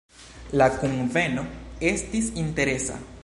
La 0.61 0.67
kunveno 0.79 1.45
estis 1.91 2.35
interesa. 2.47 2.99